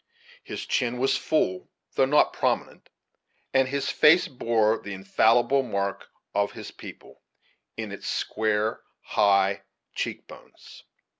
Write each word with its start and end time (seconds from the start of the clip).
His 0.43 0.65
chin 0.65 0.97
was 0.97 1.15
full, 1.15 1.69
though 1.93 2.07
not 2.07 2.33
prominent; 2.33 2.89
and 3.53 3.67
his 3.67 3.89
face 3.91 4.27
bore 4.27 4.79
the 4.79 4.95
infallible 4.95 5.61
mark 5.61 6.07
of 6.33 6.53
his 6.53 6.71
people, 6.71 7.21
in 7.77 7.91
its 7.91 8.07
square, 8.07 8.81
high 9.01 9.61
cheek 9.93 10.25
bones. 10.27 10.85